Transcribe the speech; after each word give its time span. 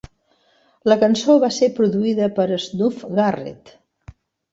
La 0.91 0.95
cançó 1.03 1.35
va 1.43 1.49
ser 1.57 1.69
produïda 1.79 2.29
per 2.39 2.47
Snuff 2.65 3.05
Garrett. 3.21 3.75